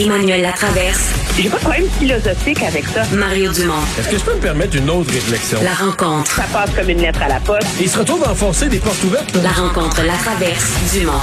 [0.00, 1.12] Emmanuel Latraverse.
[1.36, 3.02] J'ai pas de problème philosophique avec ça.
[3.14, 3.82] Mario Dumont.
[3.98, 5.58] Est-ce que je peux me permettre une autre réflexion?
[5.62, 6.30] La rencontre.
[6.30, 7.68] Ça passe comme une lettre à la poste.
[7.78, 9.36] Il se retrouve à enfoncer des portes ouvertes.
[9.42, 11.20] La rencontre, la traverse, Dumont.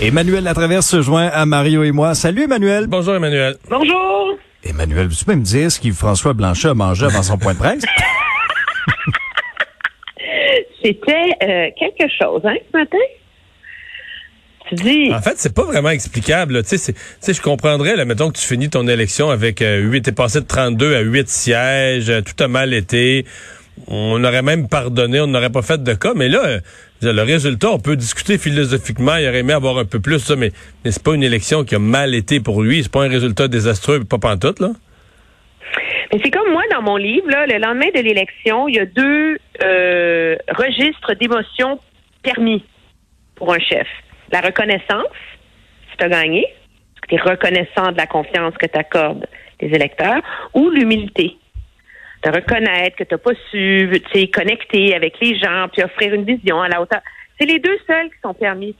[0.00, 2.16] Emmanuel Latraverse se joint à Mario et moi.
[2.16, 2.88] Salut Emmanuel.
[2.88, 3.56] Bonjour Emmanuel.
[3.68, 4.36] Bonjour.
[4.64, 7.58] Emmanuel, veux-tu peux me dire ce que François Blanchet a mangé avant son point de
[7.58, 7.84] presse?
[10.82, 12.98] C'était euh, quelque chose, hein, ce matin?
[14.70, 15.12] Tu dis...
[15.12, 16.62] En fait, c'est pas vraiment explicable.
[16.62, 16.94] Tu sais,
[17.26, 20.46] je comprendrais, là, mettons que tu finis ton élection avec euh, 8, t'es passé de
[20.46, 23.26] 32 à 8 sièges, euh, tout a mal été.
[23.88, 26.60] On aurait même pardonné, on n'aurait pas fait de cas, mais là, euh,
[27.02, 30.52] le résultat, on peut discuter philosophiquement, il aurait aimé avoir un peu plus ça, mais,
[30.84, 33.48] mais c'est pas une élection qui a mal été pour lui, c'est pas un résultat
[33.48, 34.70] désastreux, pas pantoute, là.
[36.12, 38.86] Mais c'est comme moi dans mon livre, là, le lendemain de l'élection, il y a
[38.86, 41.80] deux euh, registres d'émotions
[42.22, 42.64] permis
[43.36, 43.86] pour un chef.
[44.32, 45.14] La reconnaissance,
[45.90, 46.46] si tu as gagné,
[47.08, 49.26] tu es reconnaissant de la confiance que t'accordes
[49.60, 50.22] les électeurs,
[50.54, 51.36] ou l'humilité.
[52.24, 56.14] De reconnaître que tu n'as pas su tu sais, connecter avec les gens, puis offrir
[56.14, 57.00] une vision à la hauteur.
[57.38, 58.74] C'est les deux seuls qui sont permis.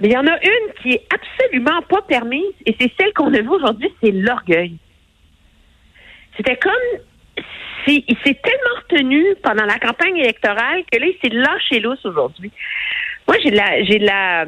[0.00, 3.32] Mais il y en a une qui est absolument pas permise, et c'est celle qu'on
[3.34, 4.76] a vue aujourd'hui, c'est l'orgueil.
[6.36, 6.72] C'était comme
[7.86, 12.04] si il s'est tellement retenu pendant la campagne électorale que là, il s'est lâché lousse
[12.04, 12.52] aujourd'hui.
[13.28, 14.46] Moi, j'ai de la, j'ai la,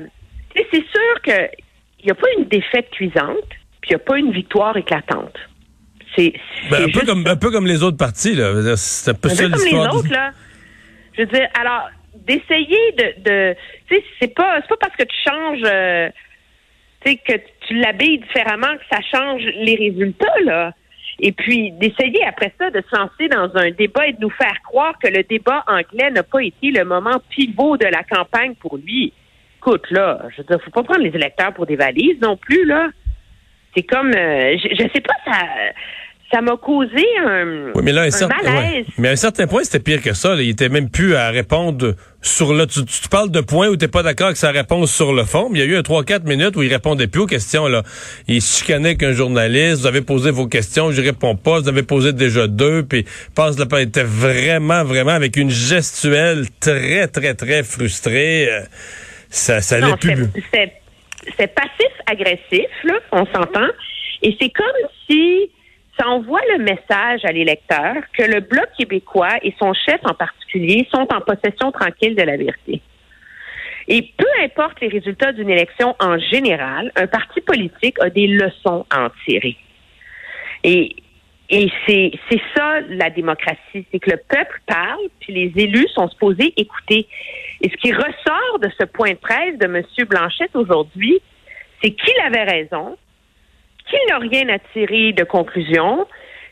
[0.55, 1.51] c'est sûr que
[2.01, 3.49] il n'y a pas une défaite cuisante,
[3.83, 5.37] puis il n'y a pas une victoire éclatante.
[6.17, 6.33] C'est,
[6.71, 8.53] Ben, un, peu comme, un peu comme les autres partis, là.
[8.77, 10.31] C'est un peu un peu comme les autres, là.
[11.13, 13.57] Je veux dire, alors, d'essayer de, de
[13.89, 16.09] tu sais, c'est pas, c'est pas parce que tu changes, euh,
[17.05, 20.73] tu sais, que tu l'habilles différemment que ça change les résultats, là.
[21.23, 24.57] Et puis, d'essayer après ça de se lancer dans un débat et de nous faire
[24.65, 28.79] croire que le débat anglais n'a pas été le moment pivot de la campagne pour
[28.79, 29.13] lui.
[29.59, 32.65] Écoute, là, je veux dire, faut pas prendre les électeurs pour des valises non plus,
[32.65, 32.89] là.
[33.77, 35.47] C'est comme, euh, je, je sais pas, ça,
[36.33, 38.87] ça m'a causé un, Oui, mais là, à un, un certain- malaise.
[38.87, 38.95] ouais.
[38.99, 40.35] mais à un certain point, c'était pire que ça.
[40.35, 40.43] là.
[40.43, 42.67] Il était même plus à répondre sur le.
[42.67, 45.49] Tu, tu parles de points où t'es pas d'accord avec sa réponse sur le fond.
[45.51, 47.67] mais Il y a eu un 3-4 minutes où il répondait plus aux questions.
[47.67, 47.83] Là.
[48.29, 49.81] Il se chicanait qu'un journaliste.
[49.81, 51.61] Vous avez posé vos questions, je réponds pas.
[51.61, 52.85] Vous avez posé déjà deux.
[52.85, 53.05] Puis
[53.35, 53.81] passe le pas.
[53.81, 58.49] Il était vraiment, vraiment avec une gestuelle très, très, très frustrée.
[58.51, 58.61] Euh,
[59.31, 60.27] Ça, ça allait Non, plus.
[61.39, 63.69] c'est passif-agressif, là, on s'entend.
[64.23, 64.67] Et c'est comme
[65.09, 65.51] si
[66.01, 70.89] ça envoie le message à l'électeur que le Bloc québécois et son chef en particulier
[70.93, 72.81] sont en possession tranquille de la vérité.
[73.89, 78.87] Et peu importe les résultats d'une élection en général, un parti politique a des leçons
[78.89, 79.57] à en tirer.
[80.63, 80.95] Et,
[81.87, 86.55] c'est, c'est ça la démocratie, c'est que le peuple parle, puis les élus sont supposés
[86.57, 87.09] écouter.
[87.61, 89.83] Et ce qui ressort de ce point de presse de M.
[90.09, 91.19] Blanchette aujourd'hui,
[91.83, 92.97] c'est qu'il avait raison,
[93.91, 96.07] qu'il n'a rien à tirer de conclusion,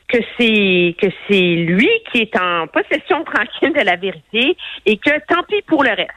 [0.09, 4.57] que c'est que c'est lui qui est en possession tranquille de la vérité
[4.87, 6.11] et que tant pis pour le reste.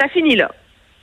[0.00, 0.50] Ça finit là.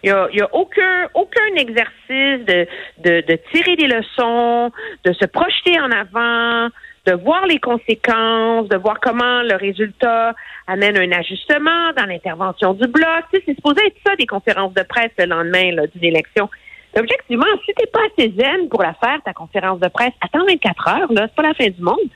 [0.03, 2.67] Il n'y a, y a aucun, aucun exercice de,
[3.03, 4.71] de, tirer des leçons,
[5.05, 6.69] de se projeter en avant,
[7.05, 10.33] de voir les conséquences, de voir comment le résultat
[10.65, 13.25] amène un ajustement dans l'intervention du bloc.
[13.31, 16.49] Tu c'est supposé être ça des conférences de presse le lendemain d'une élection.
[16.97, 20.87] Objectivement, si t'es pas assez zen pour la faire, ta conférence de presse, attends 24
[20.89, 22.09] heures, là, c'est pas la fin du monde.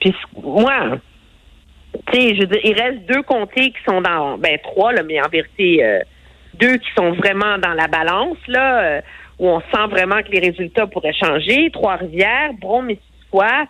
[0.00, 0.98] Puis moi,
[2.10, 5.02] tu sais, je veux dire, il reste deux comtés qui sont dans, ben trois, là,
[5.04, 6.00] mais en vérité, euh,
[6.54, 9.00] deux qui sont vraiment dans la balance, là, euh,
[9.38, 11.70] où on sent vraiment que les résultats pourraient changer.
[11.70, 13.66] Trois-Rivières, Bron-Missisquoi.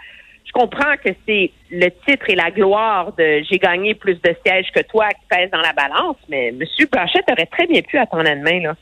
[0.46, 4.72] Je comprends que c'est le titre et la gloire de j'ai gagné plus de sièges
[4.74, 6.60] que toi qui pèsent dans la balance, mais M.
[6.90, 8.76] Blanchette aurait très bien pu attendre demain, là.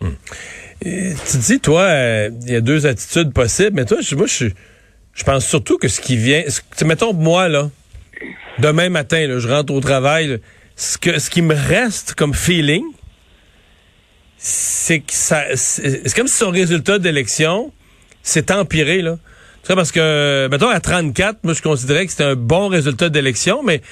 [0.00, 4.46] Tu dis, toi, euh, il y a deux attitudes possibles, mais toi, je, moi, je,
[5.14, 7.70] je pense surtout que ce qui vient, ce- mettons moi, là,
[8.60, 10.38] demain matin, là, je rentre au travail,
[10.76, 12.84] ce, que, ce qui me reste comme feeling,
[14.36, 17.72] c'est que ça, c'est comme si son résultat d'élection
[18.22, 19.18] s'est empiré, là.
[19.66, 23.82] Parce que, mettons, à 34, moi, je considérais que c'était un bon résultat d'élection, mais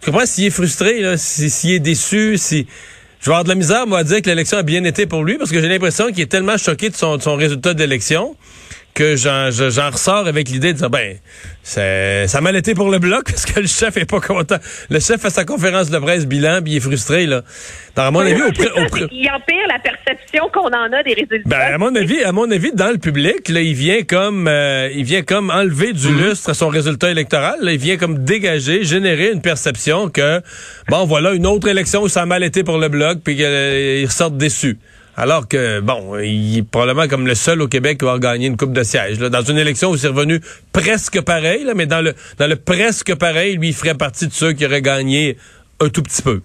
[0.00, 2.66] tu comprends, s'il est frustré, s'il est déçu, si...
[3.20, 5.24] Je vais avoir de la misère, moi, à dire que l'élection a bien été pour
[5.24, 8.36] lui, parce que j'ai l'impression qu'il est tellement choqué de son, de son résultat d'élection
[8.96, 11.16] que j'en je- j'en ressors avec l'idée de dire, ben,
[11.62, 14.56] c'est- ça a mal été pour le bloc, parce que le chef est pas content.
[14.90, 17.42] Le chef fait sa conférence de presse bilan, puis il est frustré, là.
[17.94, 21.12] À mon avis, au, pré- au pré- Il empire la perception qu'on en a des
[21.14, 21.48] résultats.
[21.48, 24.88] ben, à mon avis, à mon avis, dans le public, là, il vient comme, euh,
[24.94, 27.56] il vient comme enlever du lustre à son résultat électoral.
[27.60, 27.72] là.
[27.72, 30.40] il vient comme dégager, générer une perception que,
[30.88, 34.06] bon, voilà, une autre élection où ça a mal été pour le bloc, puis qu'ils
[34.06, 34.78] ressortent déçus.
[35.16, 38.56] Alors que, bon, il est probablement comme le seul au Québec qui va gagner une
[38.56, 39.18] coupe de siège.
[39.18, 40.40] Dans une élection où c'est revenu
[40.72, 44.52] presque pareil, mais dans le, dans le presque pareil, lui, il ferait partie de ceux
[44.52, 45.38] qui auraient gagné
[45.80, 46.42] un tout petit peu.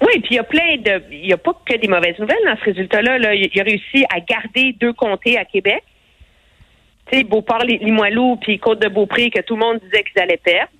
[0.00, 1.02] Oui, puis il y a plein de.
[1.10, 3.18] Il n'y a pas que des mauvaises nouvelles dans ce résultat-là.
[3.18, 3.34] Là.
[3.34, 5.82] Il a réussi à garder deux comtés à Québec.
[7.10, 10.70] Tu sais, Beauport, Limoilou, puis Côte-de-Beaupré, que tout le monde disait qu'ils allaient perdre.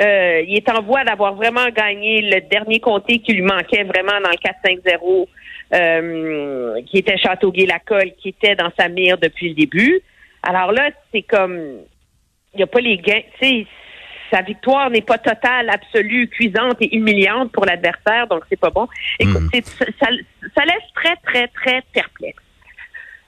[0.00, 4.20] Euh, il est en voie d'avoir vraiment gagné le dernier comté qui lui manquait vraiment
[4.22, 5.26] dans le 4-5-0,
[5.74, 10.00] euh, qui était Châteauguay-Lacolle, qui était dans sa mire depuis le début.
[10.42, 11.56] Alors là, c'est comme,
[12.54, 13.22] il n'y a pas les gains.
[13.40, 13.66] Tu sais,
[14.32, 18.88] sa victoire n'est pas totale, absolue, cuisante et humiliante pour l'adversaire, donc c'est pas bon.
[19.18, 19.60] Écoute, hmm.
[20.00, 20.06] ça,
[20.54, 22.42] ça laisse très, très, très perplexe.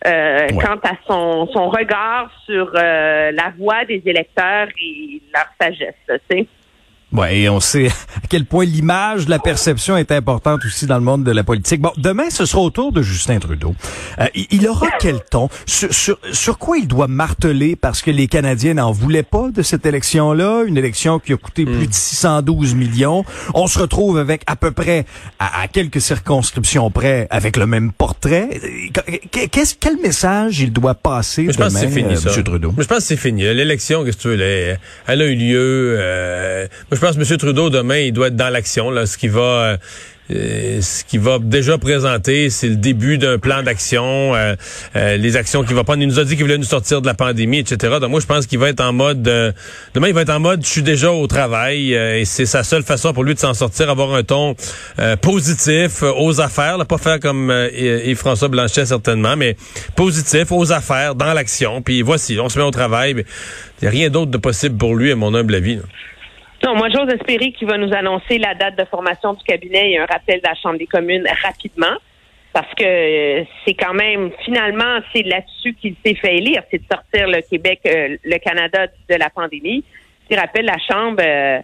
[0.07, 5.95] Euh, quant à son, son regard sur euh, la voix des électeurs et leur sagesse.
[6.07, 6.47] Tu sais.
[7.15, 11.05] Ouais, et on sait à quel point l'image, la perception est importante aussi dans le
[11.05, 11.81] monde de la politique.
[11.81, 13.75] Bon, demain, ce sera au tour de Justin Trudeau.
[14.21, 15.49] Euh, il aura quel ton?
[15.65, 19.63] Sur, sur, sur, quoi il doit marteler parce que les Canadiens n'en voulaient pas de
[19.63, 21.87] cette élection-là, une élection qui a coûté plus hmm.
[21.87, 23.25] de 612 millions.
[23.55, 25.07] On se retrouve avec à peu près,
[25.39, 28.61] à, quelques circonscriptions près, avec le même portrait.
[29.31, 32.43] Qu'est-ce, quel message il doit passer je pense que fini, euh, M.
[32.43, 32.75] Trudeau?
[32.77, 33.43] je pense que c'est fini.
[33.43, 35.97] L'élection, qu'est-ce que tu veux, elle, a eu lieu.
[35.99, 37.39] Euh, je pense que M.
[37.39, 38.91] Trudeau, demain, il doit être dans l'action.
[39.05, 39.41] Ce qui va...
[39.41, 39.77] Euh,
[40.33, 44.57] euh, ce qu'il va déjà présenter, c'est le début d'un plan d'action, euh,
[44.95, 46.01] les actions qu'il va prendre.
[46.01, 47.99] Il nous a dit qu'il voulait nous sortir de la pandémie, etc.
[48.01, 49.21] Donc moi, je pense qu'il va être en mode...
[49.23, 52.85] demain, il va être en mode, je suis déjà au travail, et c'est sa seule
[52.85, 54.57] façon pour lui de s'en sortir, avoir un ton
[55.21, 59.59] positif, aux affaires, là, pas faire comme Yves-François Blanchet, certainement, mais
[59.95, 61.83] positif, aux affaires, dans l'action.
[61.83, 63.11] Puis voici, on se met au travail.
[63.13, 65.81] Il n'y a rien d'autre de possible pour lui, à mon humble avis.
[66.65, 69.99] Non, moi, j'ose espérer qu'il va nous annoncer la date de formation du cabinet et
[69.99, 71.95] un rappel de la Chambre des communes rapidement.
[72.55, 76.87] Parce que euh, c'est quand même, finalement, c'est là-dessus qu'il s'est fait élire, c'est de
[76.91, 79.85] sortir le Québec, euh, le Canada de la pandémie.
[80.27, 81.59] S'il rappelle la Chambre, euh,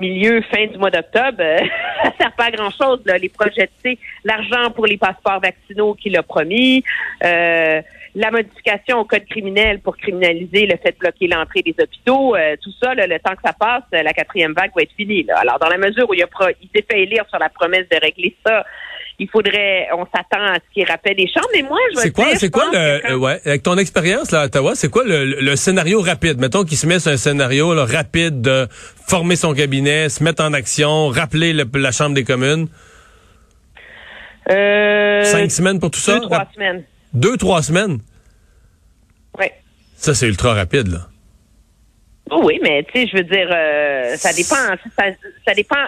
[0.00, 1.42] milieu, fin du mois d'octobre,
[2.02, 3.02] ça sert pas à grand-chose.
[3.20, 3.68] Les projets,
[4.24, 6.82] l'argent pour les passeports vaccinaux qu'il a promis,
[8.18, 12.56] la modification au code criminel pour criminaliser le fait de bloquer l'entrée des hôpitaux, euh,
[12.62, 15.24] tout ça, le temps que ça passe, la quatrième vague va être finie.
[15.36, 16.24] Alors, dans la mesure où il,
[16.62, 18.64] il s'est fait élire sur la promesse de régler ça,
[19.20, 21.48] il faudrait, on s'attend à ce qu'il rappelle les chambres.
[21.54, 24.74] Mais moi, je C'est quoi, c'est quoi le, ouais, avec ton expérience là à Ottawa,
[24.74, 26.38] c'est quoi le, scénario rapide?
[26.38, 30.52] Mettons qu'il se met sur un scénario rapide de former son cabinet, se mettre en
[30.52, 32.68] action, rappeler la Chambre des communes.
[34.50, 36.18] Euh, Cinq semaines pour tout ça?
[36.18, 36.84] Deux, trois semaines.
[37.12, 37.98] Deux, trois semaines?
[39.94, 41.00] Ça, c'est ultra rapide, là.
[42.30, 44.76] Oui, mais tu sais, je veux dire, euh, ça dépend.
[45.46, 45.86] Ça, dépend.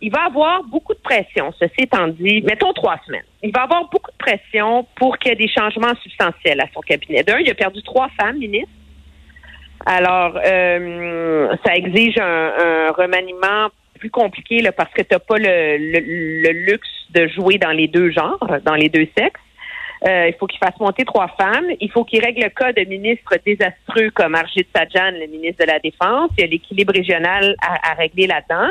[0.00, 2.42] Il va avoir beaucoup de pression, ceci étant dit.
[2.42, 3.24] Mettons trois semaines.
[3.42, 6.80] Il va avoir beaucoup de pression pour qu'il y ait des changements substantiels à son
[6.80, 7.22] cabinet.
[7.22, 8.70] D'un, il a perdu trois femmes ministres.
[9.84, 13.68] Alors, euh, ça exige un, remaniement
[13.98, 18.10] plus compliqué là, parce que tu n'as pas le luxe de jouer dans les deux
[18.10, 19.40] genres, dans les deux sexes.
[20.06, 21.66] Euh, il faut qu'il fasse monter trois femmes.
[21.80, 25.70] Il faut qu'il règle le cas de ministres désastreux comme Arjit Sajjan, le ministre de
[25.70, 26.30] la Défense.
[26.36, 28.70] Il y a l'équilibre régional à, régler là-dedans.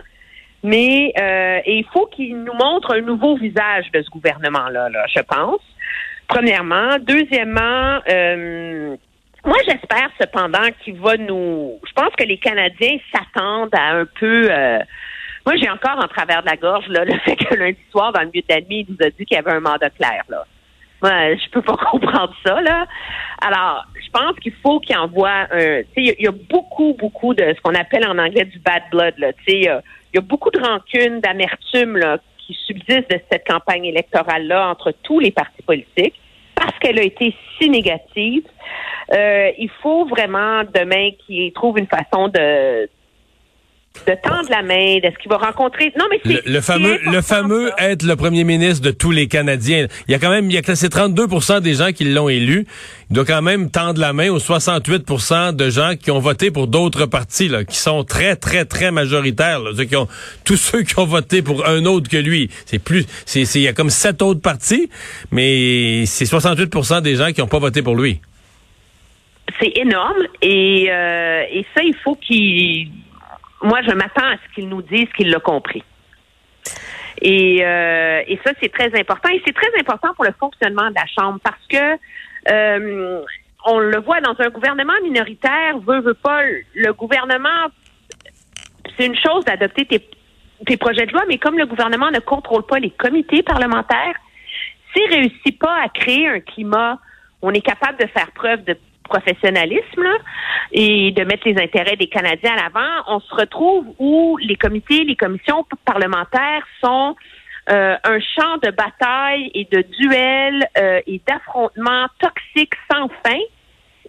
[0.64, 5.06] Mais euh, et il faut qu'il nous montre un nouveau visage de ce gouvernement-là, là,
[5.08, 5.62] je pense.
[6.28, 6.98] Premièrement.
[7.00, 8.96] Deuxièmement, euh,
[9.44, 11.80] moi j'espère cependant qu'il va nous.
[11.88, 14.50] Je pense que les Canadiens s'attendent à un peu.
[15.46, 18.22] moi, j'ai encore en travers de la gorge là, le fait que lundi soir, dans
[18.22, 20.24] le milieu de la nuit, il nous a dit qu'il y avait un mandat clair.
[20.30, 20.46] Là.
[21.02, 22.86] Moi, je peux pas comprendre ça, là.
[23.42, 25.84] Alors, je pense qu'il faut qu'il envoie un.
[25.96, 28.84] Tu sais, il y, a beaucoup, beaucoup de ce qu'on appelle en anglais du bad
[28.92, 29.34] blood, là.
[29.34, 29.82] Tu sais, il
[30.14, 35.20] y, a beaucoup de rancune, d'amertume, là, qui subsiste de cette campagne électorale-là entre tous
[35.20, 36.20] les partis politiques
[36.56, 38.44] parce qu'elle a été si négative.
[39.14, 42.88] Euh, il faut vraiment demain qu'il trouve une façon de
[44.08, 45.94] de tendre la main, de ce qu'il va rencontrer.
[45.98, 49.88] Non, mais c'est le, fameux, le fameux être le premier ministre de tous les Canadiens.
[50.08, 52.66] Il y a quand même, il y a c'est 32% des gens qui l'ont élu.
[53.10, 56.68] Il doit quand même tendre la main aux 68% de gens qui ont voté pour
[56.68, 59.60] d'autres partis, là, qui sont très, très, très majoritaires.
[59.60, 60.08] Là, ceux qui ont,
[60.46, 62.50] tous ceux qui ont voté pour un autre que lui.
[62.66, 64.90] C'est plus, c'est, il y a comme sept autres partis,
[65.32, 68.20] mais c'est 68% des gens qui n'ont pas voté pour lui.
[69.60, 72.90] C'est énorme et, euh, et ça, il faut qu'il
[73.62, 75.84] moi, je m'attends à ce qu'il nous dise qu'il l'a compris.
[77.22, 79.30] Et, euh, et ça, c'est très important.
[79.30, 81.98] Et c'est très important pour le fonctionnement de la Chambre parce que
[82.52, 83.22] euh,
[83.66, 86.42] on le voit dans un gouvernement minoritaire, veut, veut pas,
[86.74, 87.68] le gouvernement,
[88.98, 90.10] c'est une chose d'adopter tes,
[90.66, 94.16] tes projets de loi, mais comme le gouvernement ne contrôle pas les comités parlementaires,
[94.94, 97.00] s'il réussit pas à créer un climat
[97.42, 98.78] on est capable de faire preuve de
[99.12, 100.18] professionnalisme là,
[100.72, 105.04] et de mettre les intérêts des Canadiens à l'avant, on se retrouve où les comités,
[105.04, 107.16] les commissions parlementaires sont
[107.70, 113.40] euh, un champ de bataille et de duels euh, et d'affrontements toxiques sans fin.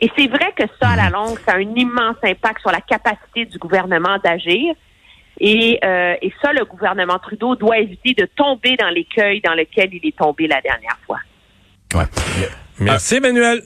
[0.01, 2.81] Et c'est vrai que ça, à la longue, ça a un immense impact sur la
[2.81, 4.75] capacité du gouvernement d'agir.
[5.39, 9.91] Et, euh, et ça, le gouvernement Trudeau doit éviter de tomber dans l'écueil dans lequel
[9.93, 11.19] il est tombé la dernière fois.
[11.95, 12.05] Ouais.
[12.81, 13.63] Merci, Emmanuel.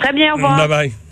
[0.00, 0.56] Très bien, au revoir.
[0.68, 1.09] Bye bye.